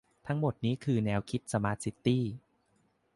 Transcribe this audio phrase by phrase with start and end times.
[0.27, 2.23] ทั้งหมดนี้คือแนวคิดสมาร์ทซิตี้